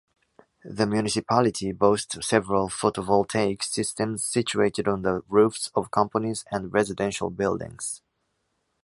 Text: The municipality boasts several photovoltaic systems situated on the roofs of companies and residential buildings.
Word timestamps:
The 0.65 0.87
municipality 0.87 1.71
boasts 1.73 2.27
several 2.27 2.69
photovoltaic 2.69 3.61
systems 3.61 4.23
situated 4.23 4.87
on 4.87 5.03
the 5.03 5.21
roofs 5.29 5.69
of 5.75 5.91
companies 5.91 6.43
and 6.51 6.73
residential 6.73 7.29
buildings. 7.29 8.01